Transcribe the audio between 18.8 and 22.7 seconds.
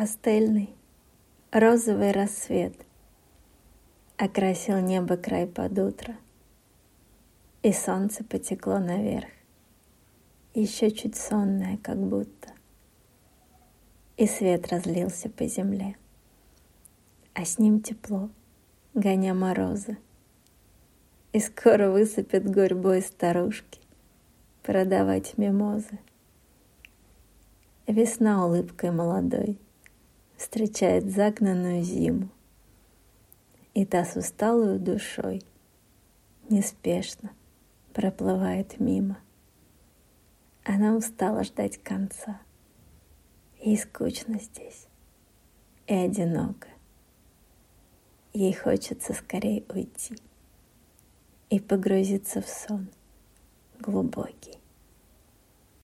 гоня морозы, И скоро высыпят